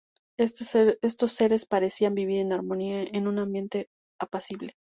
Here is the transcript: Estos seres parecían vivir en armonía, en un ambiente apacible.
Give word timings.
Estos 0.39 1.31
seres 1.31 1.67
parecían 1.67 2.15
vivir 2.15 2.39
en 2.39 2.53
armonía, 2.53 3.03
en 3.03 3.27
un 3.27 3.37
ambiente 3.37 3.87
apacible. 4.19 4.73